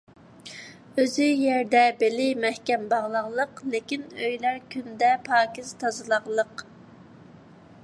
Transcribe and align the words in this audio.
ئۆزى 1.01 1.27
يەردە 1.41 1.83
بېلى 1.99 2.25
مەھكەم 2.45 2.87
باغلاغلىق، 2.95 3.61
لېكىن 3.75 4.09
ئۆيلەر 4.23 4.59
كۈندە 4.77 5.13
پاكىز 5.31 5.73
تازىلاقلىق. 5.85 6.65